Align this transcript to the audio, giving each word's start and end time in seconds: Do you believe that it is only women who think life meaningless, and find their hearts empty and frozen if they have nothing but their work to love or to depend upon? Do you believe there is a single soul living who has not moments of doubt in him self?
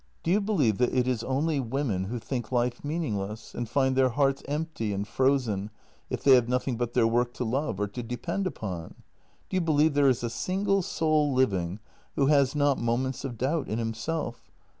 Do 0.23 0.31
you 0.31 0.41
believe 0.41 0.79
that 0.79 0.95
it 0.95 1.07
is 1.07 1.23
only 1.23 1.59
women 1.59 2.05
who 2.05 2.17
think 2.17 2.51
life 2.51 2.83
meaningless, 2.83 3.53
and 3.53 3.69
find 3.69 3.95
their 3.95 4.09
hearts 4.09 4.41
empty 4.47 4.93
and 4.93 5.07
frozen 5.07 5.69
if 6.09 6.23
they 6.23 6.31
have 6.31 6.49
nothing 6.49 6.75
but 6.75 6.93
their 6.95 7.05
work 7.05 7.35
to 7.35 7.43
love 7.43 7.79
or 7.79 7.85
to 7.89 8.01
depend 8.01 8.47
upon? 8.47 8.95
Do 9.51 9.57
you 9.57 9.61
believe 9.61 9.93
there 9.93 10.09
is 10.09 10.23
a 10.23 10.29
single 10.31 10.81
soul 10.81 11.31
living 11.31 11.77
who 12.15 12.25
has 12.25 12.55
not 12.55 12.79
moments 12.79 13.23
of 13.23 13.37
doubt 13.37 13.67
in 13.67 13.77
him 13.77 13.93
self? 13.93 14.49